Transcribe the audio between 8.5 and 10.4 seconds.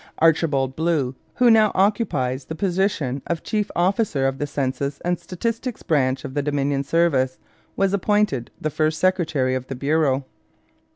the first secretary of the bureau.